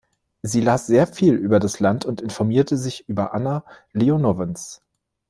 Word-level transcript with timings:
Sie 0.41 0.61
las 0.61 0.87
sehr 0.87 1.05
viel 1.05 1.35
über 1.35 1.59
das 1.59 1.79
Land 1.79 2.05
und 2.05 2.21
informierte 2.21 2.75
sich 2.75 3.07
über 3.07 3.35
Anna 3.35 3.63
Leonowens. 3.93 4.81